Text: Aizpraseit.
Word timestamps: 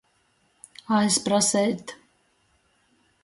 Aizpraseit. 0.99 1.85